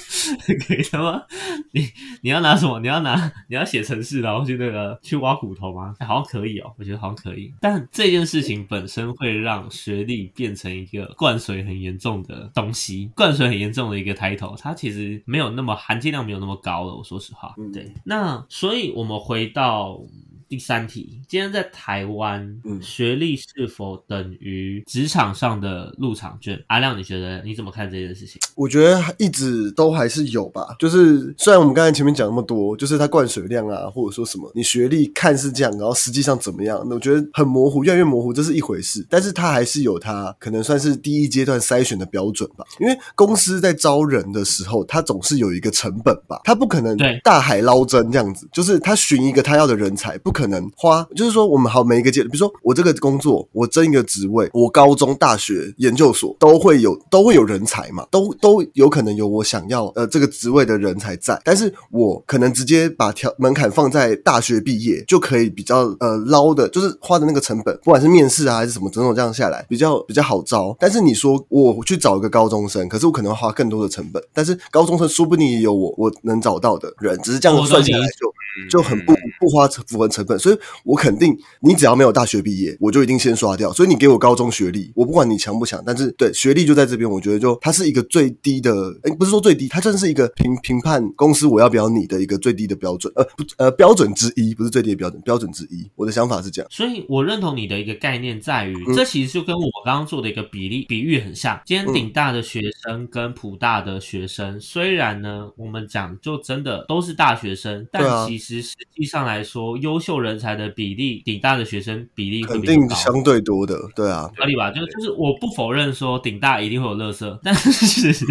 [0.67, 1.23] 鬼他妈，
[1.73, 1.87] 你
[2.23, 2.81] 你要拿什么？
[2.81, 5.95] 你要拿你要写程式，然后去那个去挖骨头吗？
[5.99, 7.53] 哎好像可以哦，我觉得好像可以。
[7.61, 16.95] 但这件事情本身会让学历变成一个灌水很严重的东西，灌水很严重的一个 title，它其实没有那么含金量没有那么高了。
[16.95, 17.93] 我说实话，嗯对。
[18.05, 20.01] 那所以我们回到。
[20.49, 26.59] 第三题，今天在台湾，嗯学历是否等于职场上的入场券？
[26.69, 28.41] 阿亮，你觉得你怎么看这件事情？
[28.55, 30.75] 我觉得一直都还是有吧。
[30.79, 39.07] 就是虽然我们刚才前面讲那么多，就是它灌水量啊，或者说什么，你学历看是这样，然后实际上怎么样，那我觉得很模糊，越来越模糊，这是一回事。
[39.11, 42.65] 但是它还是有它可能算是第一阶段筛选的标准吧。
[42.81, 70.77] 因为公司在招人的时候，它总是有一个成本吧，它不可能对大海捞针这样子，就是他寻一个他要的人才，不可能花，就是说我们好每一个阶，比如说我这个工作，我争一个职位，我高中、大学、研究所都会有都会有人才嘛，都都有可能有我想要呃这个职位的人才在，但是我可能直接把条门槛放在大学毕业就可以比较呃捞的，就是花的那个成本，不管是面试啊还是什么种种这样下来，比较比较好招。
[70.79, 78.33] 但是你说我去找一个高中生，可是我可能要花更多的成本，但是高中生说不定也有我我能找到的人，只是这样算下来就。
[78.71, 83.73] 就很不不花成符合成本，所以我肯定你只要没有大学毕业，我就一定先刷掉。
[83.73, 95.89] 所以你给我高中学历，我不管你强不强，但是对学历就在这边，我觉得就它是一个最低的，哎，不是说最低，它真的是一个评评判公司我要不要你的一个最低的标准，呃不呃标准之一，不是最低的标准，标准之一。
[95.95, 101.61] 我的想法是这样，所以我认同你的一个概念在于，嗯这其实就跟我刚刚做的一个比例比喻很像。
[101.65, 112.81] 今天嗯顶大的学生跟普大的学生，虽然呢我们讲就真的都是大学生，但其实实实际上来说，优秀人才的比例，顶大的学生比例会肯比较高。
[112.81, 114.71] 定相对多的，对啊，合理吧？
[114.71, 118.25] 就就是我不否认说顶大一定会有乐色，但是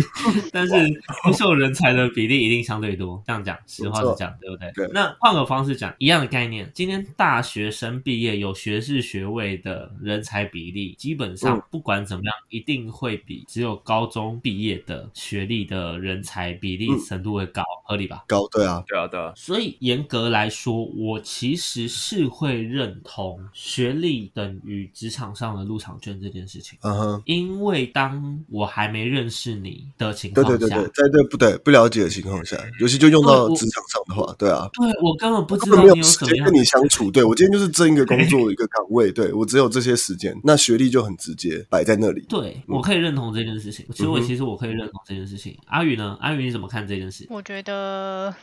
[0.51, 0.73] 但是
[1.27, 3.21] 优秀人才的比例一定相对多。
[3.25, 4.71] 这样讲，实话是这样，对不对？
[4.73, 18.23] 对那换个方式讲，一样的概念，今天大学生毕业有学士学位的人才比例，基本上嗯不管怎么样，一定会比只有高中毕业的学历的人才比例嗯程度会高，合理吧？
[18.27, 26.77] 高，对啊，对啊，对啊，所以严格来说，我其实是会认同学历等于职场上的入场券这件事情。
[26.83, 37.09] 嗯哼，因为当我还没认识你的情对况下，对对对，在对不对不了解的情况下，尤其就用到职场上的话，对啊，对我根本不知根本没有道你有什么样时间跟你相处。
[37.09, 42.23] 对我今天就是争一个工作一个岗位，对我只有这些时间，那学历就很直接摆在那里。
[42.29, 43.83] 对，我可以认同这件事情。
[43.93, 45.57] 其实我其实我可以认同这件事情。
[45.65, 46.15] 阿宇呢？
[46.21, 47.25] 阿宇你怎么看这件事？
[47.29, 48.33] 我觉得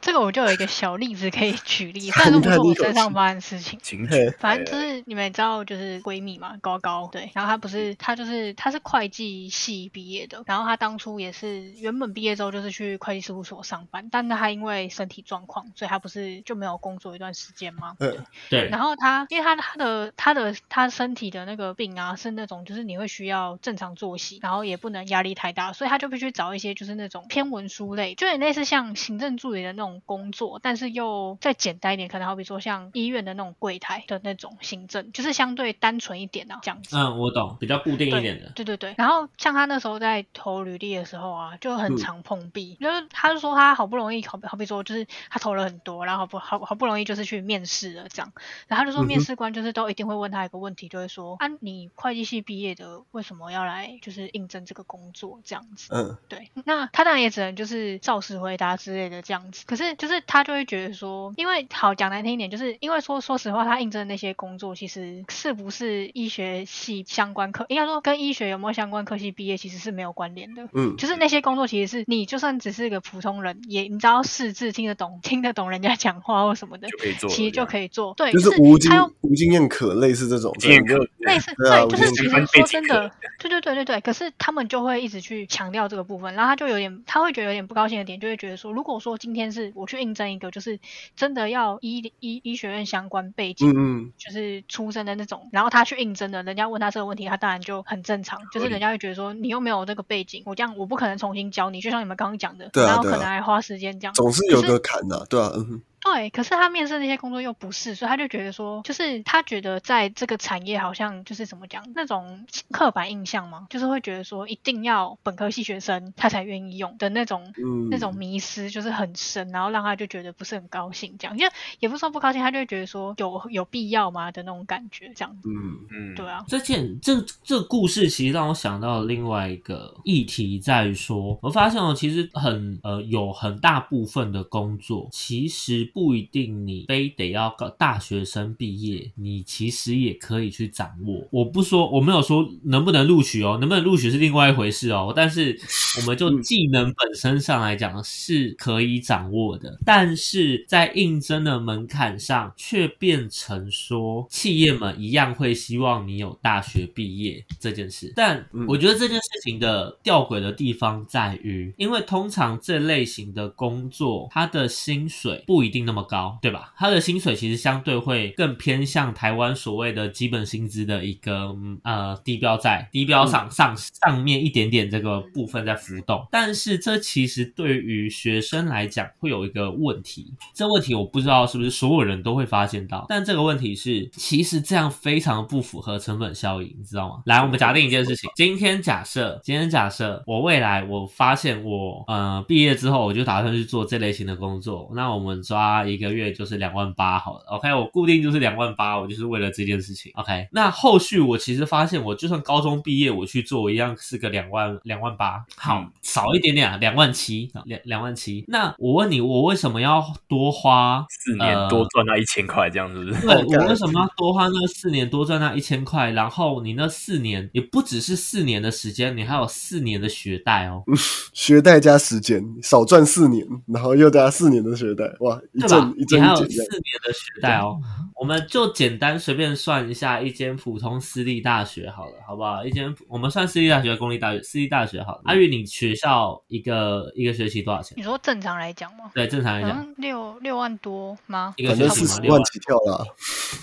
[0.00, 3.78] 这个我就有一个小例子可以举例， 虽然说不是我身上发生的事情。
[3.82, 4.06] 情，
[4.38, 17.96] 反正就是你们也知道，就是闺蜜嘛，高高对，然后她不是她就是她是会计系毕业的，然后她当初也是原本毕业之后就是去会计事务所上班，但是她因为身体状况，所以她不是就没有工作一段时间吗？
[17.98, 18.18] 对
[18.50, 36.96] 对，然后她因为她她的她的她身体的那个病啊，是那种就是你会需要正常作息，然后也不能压力太大，所以她就必须找一些就是那种偏文书类，就有点类似像行政助理的那种种工作，但是又再简单一点，可能好比说像医院的那种柜台的那种行政，就是相对单纯一点啊，这样子。
[36.96, 38.50] 嗯，我懂，比较固定一点的。
[38.54, 48.32] 对对对，然后像他那时候在投履历的时候啊，就很嗯常碰壁，就是他就说他好不容易，好好比说就是他投了很多，然后好不好好不容易就是去面试了这样，
[48.66, 55.88] 然后他就说面试官就是都一定会问他一个问题，就会说啊你会计系毕业的，为什么要来就是应征这个工作这样子？
[55.94, 59.64] 嗯对，那他当然也只能就是照实回答之类的这样子。
[59.66, 70.68] 可是就是他就会觉得说，因为好讲难听一点，就是因为说说实话，他应征的那些工作其实是不是医学系相关科，应该说跟医学有没有相关科系毕业其实是没有关联的。
[70.72, 77.68] 嗯，就是那些工作其实是你就算只是一个普通人，也你只要识字听得懂，听得懂人家讲话或什么的就，可以做，其实就。
[77.68, 78.14] 可以做。
[78.14, 90.78] 对，就是是无经他无经验可类似这种，经验可类似对啊对，就是其实说真的，对对对对对，可是他们就会一直去强调这个部分，然后他就有点，他会觉得有点不高兴的点，就会觉得说，如果说今天是我去应征一个，就是
[91.16, 93.70] 真的要医医医学院相关背景。
[93.70, 104.14] 嗯嗯，就是出身的那种，然后他去应征的，人家问他这个问题，他当然就很正常，就是人家会觉得说你又没有那个背景，我这样我不可能重新教你，就像你们刚刚讲的，然后可能还花时间这样。
[104.14, 105.52] 总是有个坎的，对啊，
[106.00, 117.52] 对，可是他面试那些工作又不是，所以他就觉得说，就是他觉得在这个产业好像就是怎么讲，那种刻板印象嘛，就是会觉得说一定要本科系学生他才愿意用的那种。
[117.56, 125.48] 嗯，那种迷失就是很深，然后让他就觉得不是很高兴，这样，因为也不是说不高兴，他就会觉得说有有必要吗的那种感觉，这样子。
[125.48, 141.26] 嗯嗯，对啊，这件这这个故事其实让我想到另外一个议题，在于说，我发现哦，其实很呃有很大部分的工作，其实不一定你非得要高大学生毕业，你其实也可以去掌握。
[141.30, 145.12] 我不说，我没有说能不能录取哦，能不能录取是另外一回事哦。
[145.14, 145.58] 但是
[146.00, 158.12] 我们就技能本身上来讲是可以掌握的，但是在应征的门槛上却变成说，企业们一样会希望你有大学毕业这件事。
[158.14, 166.72] 但我觉得这件事情的吊诡的地方在于，因为通常这类型的工作，它的薪水不一定那么高，对吧？
[166.76, 187.22] 他的薪水其实相对会更偏向台湾所谓的基本薪资的一个嗯呃低标在低标上上上面一点点这个部分在浮动，但是这其实对于学生来讲会有一个问题，这问题我不知道是不是所有人都会发现到，但这个问题是其实这样非常不符合成本效应，你知道吗？
[187.26, 208.44] 来，我们假定一件事情，今天假设今天假设我未来我发现我呃毕业之后我就打算去做这类型的工作，那我们抓一个月就是两万八好了，OK，我固定就是两万八，我就是为了这件事情，OK，那后续我其实发现我就算高中毕业我去做，我一样是个两万两万八，好、嗯少一点点啊，两万七，两两万七。
[208.48, 213.26] 那我问你，我为什么要多花四年呃多赚那一千块，这样是不是？
[213.26, 216.10] 对 我为什么要多花那四年多赚那一千块？
[216.12, 220.82] 然后你那四年也不只是四年的时间，你还有四年的学贷哦，
[221.32, 225.92] 学贷加时间，少赚四年，然后又加四年的学贷，哇，一对吧？
[225.96, 227.78] 你还有四年的学贷哦。
[228.20, 232.64] 我们就简单随便算一下，一间普通私立大学好了，好不好？
[232.64, 235.22] 一间我们算私立大学、公立大学、私立大学好了。
[235.26, 237.96] 阿玉，你学校一个一个学期多少钱？
[237.96, 239.10] 你说正常来讲吗？
[239.14, 241.54] 对，正常来好讲，六六万多吗？
[241.56, 242.42] 一个反学期四十万六万。
[242.44, 243.04] 起跳啦，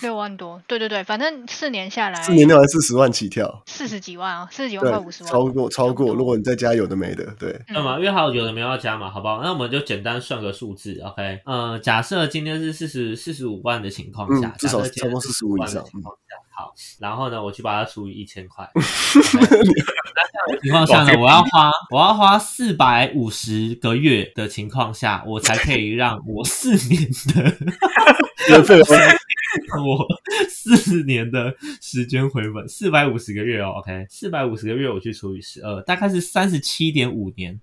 [0.00, 7.96] 六万多，对对对，反正四年下来，四年六还四十万起跳，四十几万啊，四十几万对快五十，万，超过超过，如果你再加有的没的，对，对嘛？
[7.98, 9.42] 因为还有有的没有要加嘛，好不好？
[9.42, 11.40] 那我们就简单算个数字，OK？
[11.44, 18.68] 呃，假设今天是四十四十五万的情况下，嗯至少假设今天差不多45以万的上情况下，好，然后呢，我去把它除以一千块。
[18.74, 19.52] 那这
[20.34, 27.56] 样的情况下呢，我要花我要花四百五十个月的情况下，我才可以让我四年的
[29.86, 30.04] 我
[30.48, 37.60] 四年的时间回本，四百五十个月哦，OK，四百五十个月我去除以十二，大概是三十七点五年。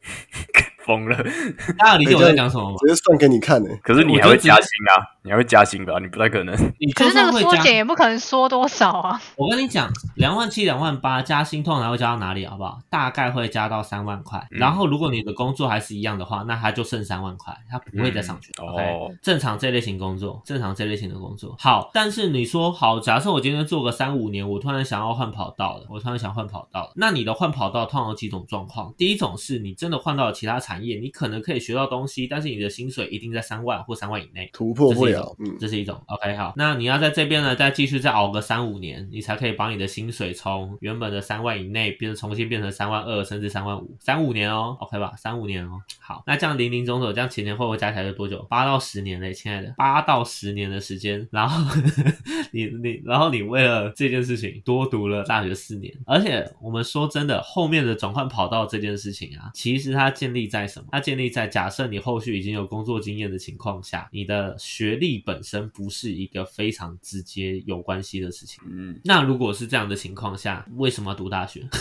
[0.86, 1.18] 疯了。
[1.78, 2.76] 大家有理解我在讲什么吗？
[2.82, 3.70] 直接算给你看的。
[3.84, 5.13] 可是你还会加薪啊？
[5.24, 5.98] 你还会加薪吧？
[6.00, 6.54] 你不太可能。
[6.80, 9.22] 你可就是那个缩减也不可能缩多少啊。
[9.36, 12.80] 我跟你讲，两万七、两万八加薪通常会加到哪里，好不好？
[12.90, 14.40] 大概会加到三万块。
[14.52, 18.52] 嗯然后如果你的工作还是一样的话，那它就剩三万块，它不会再上去。
[18.62, 21.56] 嗯 OK，、哦正常这类型工作，正常这类型的工作。
[21.58, 28.94] 好，但是你说好，假设我今天做个三五年，我突然想要换跑道了，我突然想换跑道了，那你的换跑道通常有几种状况？
[28.98, 34.50] 第一种是你真的换到了其他产业，你可能可以学到东西，但是你的薪水一定在三万或三万以内。
[34.52, 36.02] 突破会对嗯这是一种。
[36.08, 45.14] OK，好，那你要在这边呢，再继续再熬个三五年，你才可以把你的薪水从原本的三万以内变成重新变成三万二，甚至三万五，三五年哦，OK 吧？
[45.18, 45.82] 三五年哦。
[46.00, 48.46] 好，那这样零零总总，这样前前后后加起来是多久？
[48.50, 51.74] 八到十年嘞，亲爱的，八到十年的时间，然后
[52.52, 60.88] 你你，然后你为了这件事情多读了大学四年，而且我们说真的，后面的转换跑道这件事情啊，其实它建立在什么？
[60.92, 68.64] 它建立在假设你后续已经有工作经验的情况下，你的学历本身不是一个非常直接有关系的事情。
[68.70, 71.62] 嗯，那如果是这样的情况下，为什么要读大学？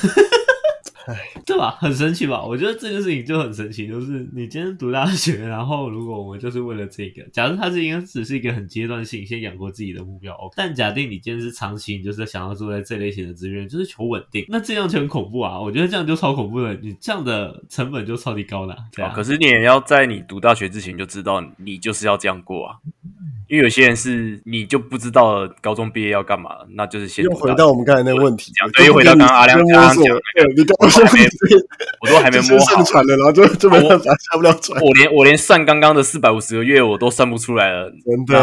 [1.44, 1.72] 对吧？
[1.80, 2.44] 很神奇吧？
[2.44, 15.58] 我觉得这件事情就很神奇，就是你今天读大学，然后如果我们就是为了这个，假如它是应该只是一个很阶段性，先养活自己的目标，哦但假定你今天是长期，你就是想要做在这类型的资源，就是求稳定，那这样就很恐怖啊！
[15.61, 19.11] 我觉得这样就超恐怖的，你这样的成本就超级高的、啊，对啊。
[19.11, 22.76] 哦可是你也要在你读大学之前就知道你就是要这样过啊。
[23.53, 30.05] 因为有些人是你就不知道高中毕业要干嘛，那就是先又回到我们刚才那个问题讲，对又回到刚刚阿亮就刚刚讲
[30.57, 31.28] 你刚还没
[32.00, 37.90] 我都还没摸好上，传了，然后就就没办法下不了船，我连我连算刚刚的四百五十个月我都算不出来了。
[37.90, 38.42] 真的。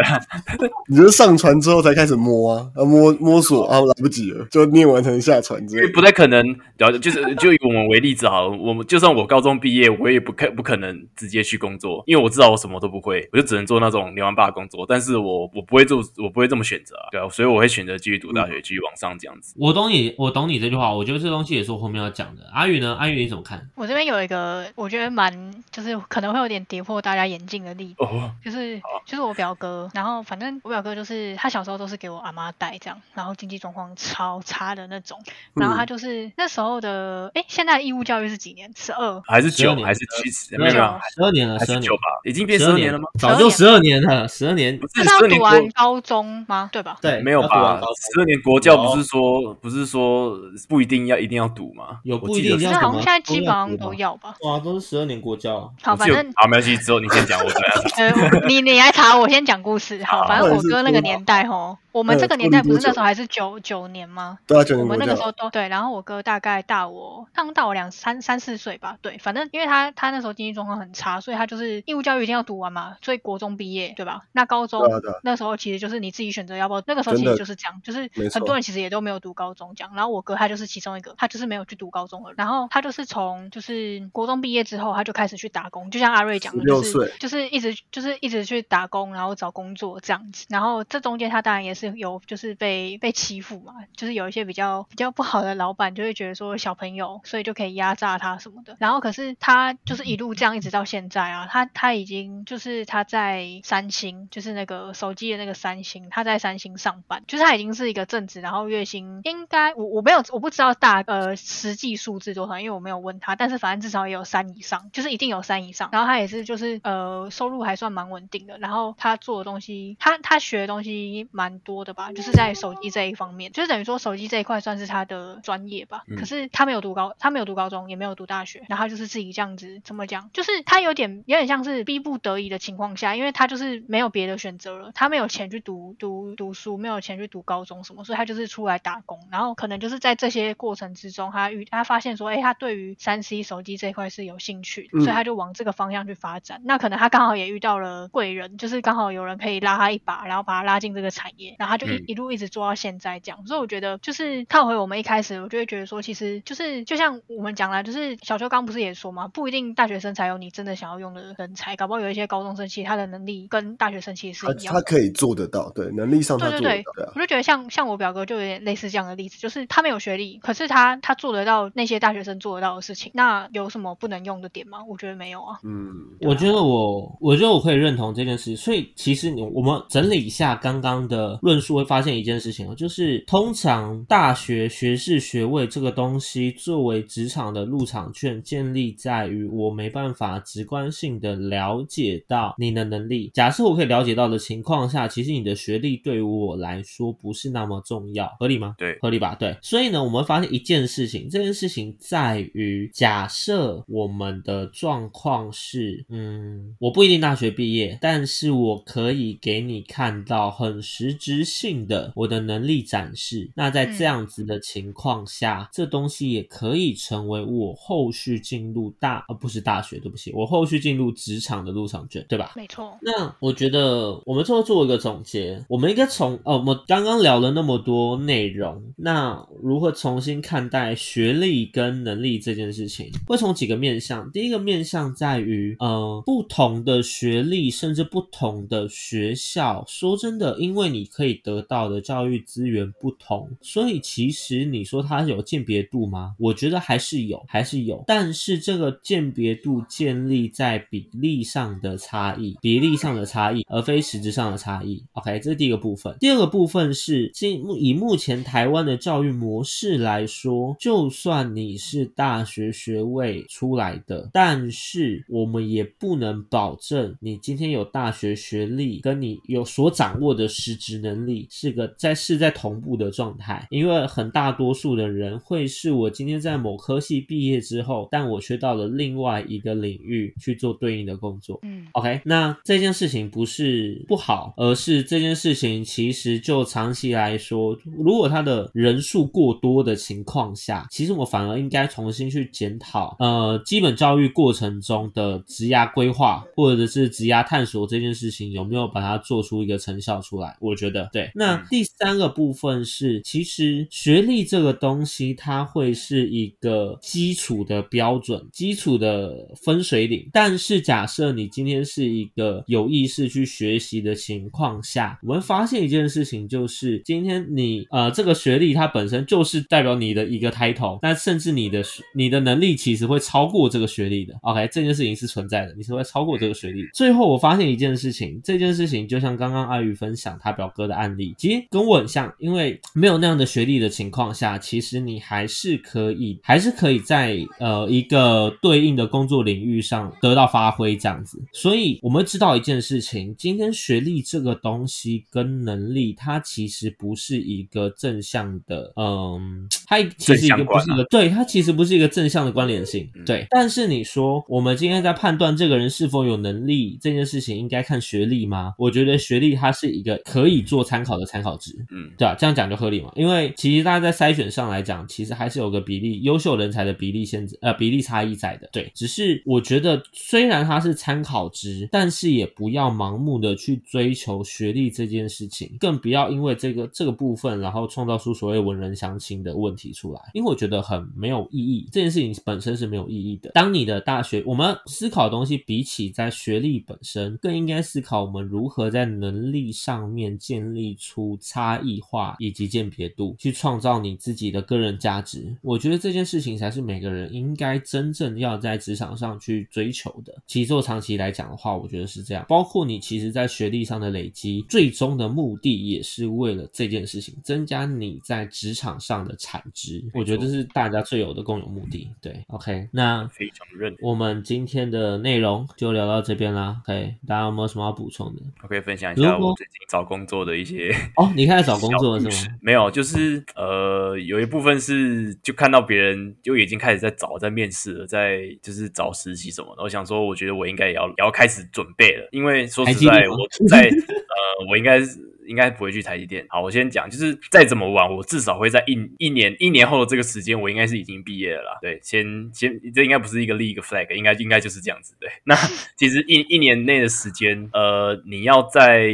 [0.88, 5.88] 你就是上船之后才开始摸啊，啊摸摸索啊，来不及了，就念完才能下船之因为。
[5.92, 6.42] 不太可能，
[6.78, 14.86] 了解就是就以我们为例子好了，我们就算我高中毕业，我也不可不可能直接去工作，因为我知道我什么都不会，我就只能做那种牛丸爸工作。
[14.88, 19.54] 但是我我不会做，我不会这么选择啊，对啊，所以我会选择继续读大学，继续往上这样子。
[19.58, 20.92] 我懂你，我懂你这句话。
[20.92, 22.48] 我觉得这东西也是我后面要讲的。
[22.52, 22.96] 阿宇呢？
[22.98, 23.68] 阿宇你怎么看？
[23.74, 25.32] 我这边有一个我觉得蛮
[25.70, 35.18] 就是可能会有点跌破大家眼镜的例子，哦，就是就是我表哥，然后反正我表哥就是他小时候都是给我阿妈带这样，然后经济状况超差的那种，
[35.54, 38.70] 然后他就是那时候的，哎，现在的义务教育是几年？
[38.76, 39.22] 十二。
[39.26, 40.56] 还是九年还是七？
[40.56, 43.08] 没有没有，十二年了，十二年还是九吧，已经变十十二二年了吗？
[43.18, 44.86] 早就十二年了，十二年不。
[44.88, 46.68] 是读完高中吗？
[46.72, 46.98] 对吧？
[47.00, 47.86] 对，没有吧要读完高？
[47.86, 50.36] 十二年国教不是说不是说
[50.68, 52.00] 不一定要一定要读吗？
[52.04, 54.34] 有不一定要读吗现在基本上都要吧。
[54.42, 55.72] 哇，都是十二年国教。
[55.82, 58.04] 好，反正好，没关系，之后你先讲， 我等下查。
[58.04, 60.02] 呃，你你来查，我先讲故事。
[60.04, 64.38] 好，反正我哥那个年代吼，我们呃这个年代不是那时候还是九九年吗？
[64.46, 74.22] 对啊，九年我们那个时候都对，然后我哥大概大我，刚大我两三三四岁吧，对，反正因为他他那时候经济状况很差，所以他就是义务教育一定要读完嘛，所以国中毕业，对吧？
[74.32, 75.20] 那高中、啊啊。
[75.22, 98.76] 那时候其实就是你自己选择要不要，那个时候其实就是这样，就是很多人其实也都没有读高中这样，然后我哥他就是其中一个，他就是没有去读高中了，然后他就是从就是国中毕业之后，他就开始去打工，就像阿瑞讲的，就是就是一直就是一直去打工，然后找工作这样子，然后这中间他当然也是有就是被被欺负嘛，就是有一些比较比较不好的老板就会觉得说小朋友，所以就可以压榨他什么的。
[98.78, 115.88] 然后可是他就是一路这样一直到现在啊，他他已经就是他在三星，就是那个手机的那个三星，他在三星上班，就是他已经是一个正职，然后月薪应该我我没有我不知道大呃实际数字多少，因为我没有问他，但是反正至少也有三以上，就是一定有三以上。
[115.92, 126.04] 然后他也是就是呃收入还算蛮稳定的，然后他做的东西，他他学的东西蛮多的吧，就是在手机这一方面，就是等于说手机这一块算是他的专业吧。
[126.06, 146.60] 嗯可是他没有读高，他没有读高中，也没有读大学，然后他就是自己这样子怎么讲，就是他有点有点像是逼不得已的情况下，因为他就是没有别的选择了，他没有钱去读读读书，没有钱去读高中什么，所以他就是出来打工，然后可能就是在这些过程之中，他遇他发现说，哎，他对于三 C 手机这一块是有兴趣所以他就往这个方向去发展。
[146.64, 153.46] 那可能他刚好也遇到了贵人，就是刚好有人可以拉他一把，然后把他拉进这个产业，然后他就一、嗯一路一直做到现在这样。
[153.46, 164.80] 所以我觉得就是套回我们一开始，我就会觉得说，其实就是就像我们讲了，就是小邱刚不是也说嘛，不一定大学生才有你真的想要用的人才，搞不好有一些高中生其实他的能力跟大学生其实他是一样的。
[164.80, 174.78] 他可以做得到，对，能力上他对对对做得到，对啊，我就觉得像像我表哥就有点类似这样的例子，就是他没有学历，可是他他做得到那些大学生做得到的事情，那有什么不能用的点吗？
[174.88, 175.58] 我觉得没有啊。
[175.64, 175.90] 嗯，
[176.20, 178.56] 我觉得我，我觉得我可以认同这件事。
[178.56, 193.30] 所以其实你我们整理一下刚刚的论述，会发现一件事情啊，就是通常大学学士学位这个东西作为职场的入场券，建立在于我没办法直观性的了解到你的能力。
[193.32, 198.74] 假设我可以了解到的情况下，其实你的学历对于我来说不是那么重要，合理吗？
[198.78, 199.34] 对，合理吧？
[199.34, 213.50] 对，所以呢，我们会发现一件事情，这件事情在于，假设我们的状况是，嗯，我不一定大学毕业，但是我可以给你看到很实质性的我的能力展示。
[213.54, 222.52] 那在这样子的情况下，这东西也可以成为我后续进入大，呃，不是大学，对不起，我后续进入职场的入场券，对吧？
[222.56, 233.10] 没错，那我我觉得我们最后做一个总结，我们应该从呃，我们刚刚聊了那么多内容，那如何重新看待学历跟能力这件事情？
[233.26, 234.30] 会从几个面向。
[234.30, 246.36] 第一个面向在于，呃，不同的学历甚至不同的学校，说真的，因为你可以得到的教育资源不同，所以其实你说它有鉴别度吗？
[246.38, 255.02] 我觉得还是有，还是有，但是这个鉴别度建立在比例上的差异，比例上的差异，而非实质上的差异。
[255.12, 256.14] OK，这是第一个部分。
[256.20, 257.30] 第二个部分是，
[257.78, 281.58] 以目前台湾的教育模式来说，就算你是大学学位出来的，但是我们也不能保证你今天有大学学历，跟你有所掌握的实质能力是个在是在同步的状态，因为很大多数的人会是我今天在某科系毕业之后，但我却到了另外一个领域去做对应的工作。
[281.62, 300.56] 嗯，OK，那这件事情不是不好，而是这件事情其实就长期来说，如果他的人数过多的情况下，其实我反而应该重新去检讨，呃，基本教育过程中的职涯规划或者是职涯探索这件事情有没有把它做出一个成效出来？
[300.60, 301.30] 我觉得对。
[301.34, 310.28] 那第三个部分是，其实学历这个东西，它会是一个基础的标准、基础的分水岭。
[310.32, 321.82] 但是假设你今天是一个有意识去学习的情况下，我们发现一件事情，就是今天你呃这个学历它本身就是代表你的一个 title，那甚至你的
[322.14, 324.34] 你的能力其实会超过这个学历的。
[324.42, 326.84] OK，这件事情是存在的，你是会超过这个学历。
[326.94, 341.42] 最后我发现一件事情，这件事情就像刚刚阿宇分享他表哥的案例，其实跟我很像，因为没有那样的学历的情况下，其实你还是可以，还是可以在呃一个对应的工作领域上得到发挥这样子。
[341.52, 342.99] 所以我们知道一件事
[343.36, 353.44] 今天学历这个东西跟能力，它其实不是一个正向的，嗯，它其实一个不是一个，对，它其实不是一个正向的关联性，对。
[353.50, 358.72] 但是你说我们今天在判断这个人是否有能力这件事情，应该看学历吗？
[358.78, 363.10] 我觉得学历它是一个可以做参考的参考值，嗯，对啊，这样讲就合理嘛。
[363.16, 368.68] 因为其实大家在筛选上来讲，其实还是有个比例，优秀人才的比例限制，呃，比例差异在的。
[368.72, 381.88] 对，只是我觉得虽然它是参考值，但是也不要盲目的去追求学历这件事情，更不要因为这个这个部分，然后创造出所谓文人相亲的问题提出来，因为我觉得很没有意义。
[381.90, 383.50] 这件事情本身是没有意义的。
[383.54, 395.56] 当你的大学，我们思考的东西比起在学历本身，更应该思考我们如何在能力上面建立出差异化以及鉴别度，去创造你自己的个人价值。
[395.62, 400.36] 我觉得这件事情才是每个人应该真正要在职场上去追求的。
[400.46, 402.44] 其实做长期来讲的话，我觉得是这样。
[402.48, 410.04] 包括你其实在学历上的累积，最终的目的也是为了这件事情，增加你在职场上的产值。
[410.14, 412.10] 我觉得这是大家最有的共有目的。
[412.20, 413.94] 对，OK，那非常认。
[414.00, 416.80] 我们今天的内容就聊到这边啦。
[416.84, 418.42] OK，大家有没有什么要补充的？
[418.62, 421.30] 我可以分享一下我最近找工作的一些哦。
[421.34, 422.56] 你开始找工作了是吗？
[422.60, 429.82] 没有，就是呃，有一部分是就看到别人就已经开始在找，在面试了，在就是找实习什么的。
[429.82, 433.36] 我想说，我觉得我应该也要也要开始准备了，因为说实在，我
[433.68, 435.30] 在呃，我应该是。
[435.50, 436.46] 应该不会去台积电。
[436.48, 441.78] 好，我先讲，就是再怎么玩，我至少会在一一年一年后的这个时间，我应该是已经毕业了啦。
[441.82, 442.24] 对，先
[442.54, 445.14] 先，这应该不是一个立一个 flag，应该应该就是这样子。
[445.20, 445.54] 对，那
[445.98, 449.10] 其实一一年内的时间，呃，你要在。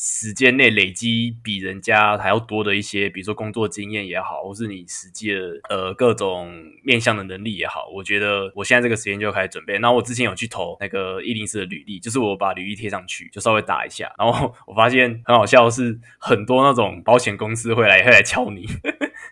[0.00, 9.76] 时间内累积比人家还要多的一些，比如说工作经验也好，或是你实际的呃各种面向的能力也好，我觉得我现在这个时间就开始准备。
[9.80, 18.68] 那我之前有去投那个一零四的履历，就是我把履历贴上去，就稍微打一下，然后我发现很好笑是，很多那种保险公司会来会来敲你。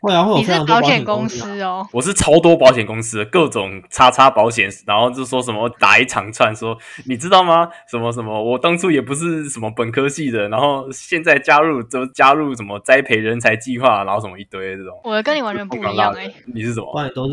[0.07, 7.69] 会啊，会有你是保险公司哦，我是超多保险公司，各种叉叉保险，然后就说什么打一长串，说你知道吗？
[7.91, 14.97] 什么什么，我当初也不是什么本科系的，然后现在加入就加入什么栽培人才计划，然后什么一堆这种。
[15.03, 16.87] 我跟你完全不一样哎，你是什么？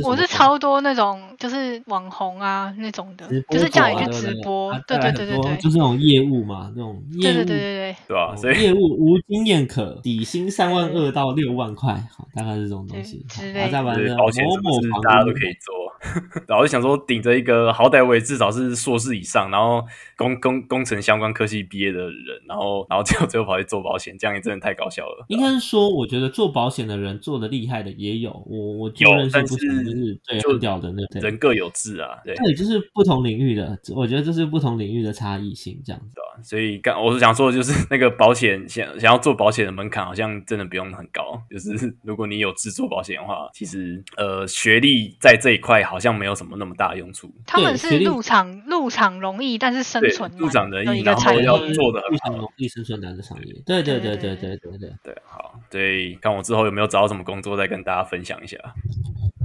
[0.04, 8.36] 我是超多那种就是网红啊那种的，就是叫你去直播，对对对对对，就是那种业务嘛，那种业务，对对对对对，对吧？
[8.36, 13.24] 所以业务无经验可，底薪三万二到六万块，好，大概是这种东西。
[13.30, 14.26] 之类，再玩的，某
[14.64, 15.93] 某某大家都可以做。
[16.48, 19.84] 然后就想说顶着一个好歹我也至少是硕士以上，然后
[20.18, 25.26] 工工工程相关科系毕业的人，然后然后最后最后跑去做保险，这样也真的太搞笑了。
[25.30, 32.36] 应该是说，我觉得做保险的人做的厉害的也有，我我就有认识但不少，是就是对就很屌的那对人各有志啊，对。
[32.36, 36.08] 对，就是不同领域的，我觉得这是不同领域的差异性，这样子。
[36.44, 47.32] 所以刚我是想说，的就是那个保险想想要做保险的门槛好像真的不用很高，就是如果你有制作保险的话，其实呃学历在这一块好像没有什么那么大的用处。
[47.46, 51.02] 他们是入场入场容易，但是生存入场容易。
[51.02, 53.62] 然后要做得很非常容易生存难的产业。
[53.66, 54.94] 对对对对对对对。
[55.04, 58.58] 对，好，对，看我之后有没有找到什么工作，再跟大家分享一下。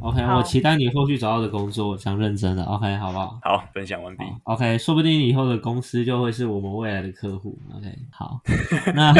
[0.00, 2.62] OK，我期待你后续找到的工作，想认真的。
[2.62, 3.38] OK，好不好？
[3.42, 4.22] 好，分享完毕。
[4.44, 7.58] ，OK，说不定以后的公司就会是我们未来的客户。
[7.74, 8.40] OK，好，
[8.94, 9.12] 那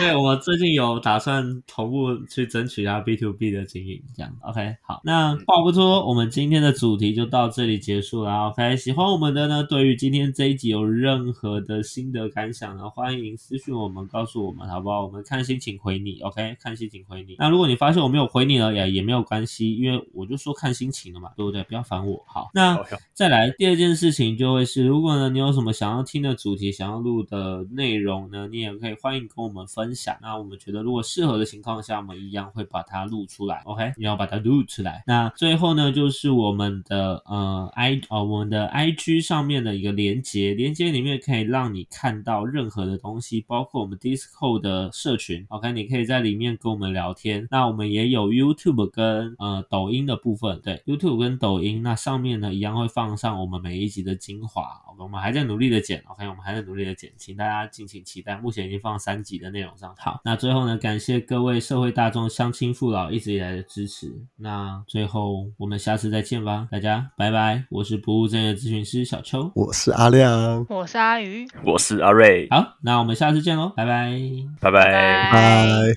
[0.00, 4.74] 对我最近有打算同步去争取一下 B to B 的经营，这样 OK。
[4.80, 8.48] 好，那话不多，我们今天的主题就到这里结束了。
[8.48, 15.04] OK，喜欢我们的呢，对于今天这一集有任何的心得感想呢，欢迎私信我们，告诉我们好不好？
[15.04, 16.18] 我们看心情回你。
[16.20, 17.36] OK，看心情回你。
[17.38, 21.62] 那如果你发现我没有回你了，也也没有关系，因为我就说看心情了嘛，对不对？
[21.64, 22.22] 不要烦我。
[22.26, 22.80] 好，那。
[23.12, 30.16] 再来第二件事情就会是，如果呢你有什么想要听的主题、想要录的内容呢，你也可以欢迎跟我们分分享。
[30.22, 33.60] 那我们觉得如果适合的情况下，我们一样会把它录出来。
[33.64, 35.02] OK，你要把它录出来。
[35.04, 45.44] 那最后呢，就是我们的呃 i 呃我们的 IG 上面的一个连接，连接里面可以让你看到任何的东西，包括我们 Discord 的社群。
[45.48, 47.48] OK，你可以在里面跟我们聊天。
[47.50, 54.80] 那我们也有 YouTube 跟呃抖音的部分，对 YouTube 跟抖音，那上面呢一样会放上我们每一集的精华。
[54.98, 58.36] 我们还在努力的剪，OK，我们还在努力的剪，请大家敬请期待。
[58.36, 59.94] 目前已经放三集的内容上。
[59.98, 64.12] 好，那最后呢，感谢各位社会大众乡亲父老一直以来的支持。
[64.36, 67.64] 那最后我们下次再见吧，大家拜拜。
[67.70, 69.50] 我是不务正业咨询师小邱。
[69.54, 74.12] 我是阿亮，我是阿鱼，我是阿瑞，好，那我们下次见喽，拜拜。
[74.60, 75.80] 拜拜拜拜。